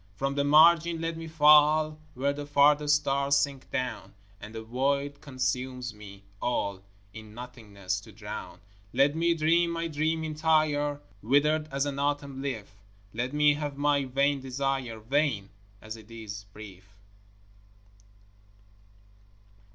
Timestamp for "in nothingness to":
7.13-8.11